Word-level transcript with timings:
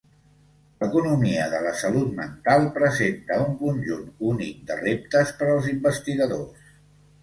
L'economia 0.83 1.43
de 1.51 1.59
la 1.65 1.75
salut 1.83 2.17
mental 2.21 2.67
presenta 2.79 3.39
un 3.45 3.55
conjunt 3.63 4.11
únic 4.35 4.67
de 4.73 4.83
reptes 4.85 5.39
per 5.43 5.55
als 5.57 5.75
investigadors. 5.79 6.71